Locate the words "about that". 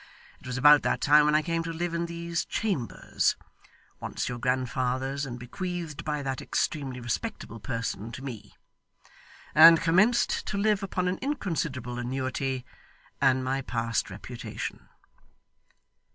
0.57-0.99